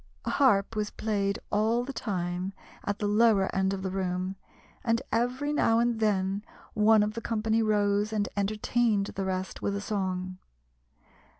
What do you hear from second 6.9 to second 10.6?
of the company rose and entertained the rest with a song.